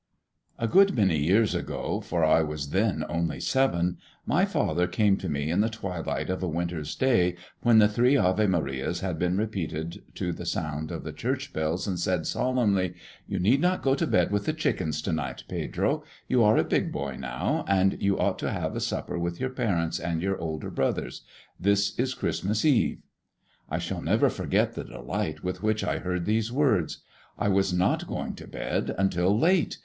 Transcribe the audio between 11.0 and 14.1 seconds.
the church bells, and said solemnly, "You need not go to